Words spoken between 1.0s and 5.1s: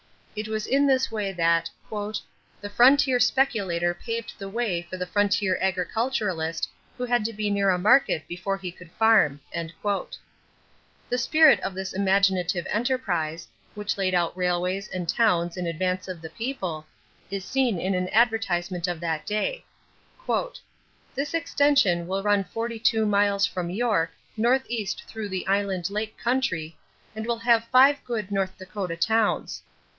way that "the frontier speculator paved the way for the